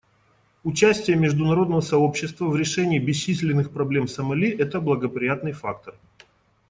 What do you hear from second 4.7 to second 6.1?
благоприятный фактор.